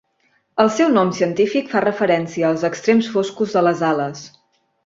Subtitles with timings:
[0.63, 4.29] El seu nom científic fa referència als extrems foscos de les ales.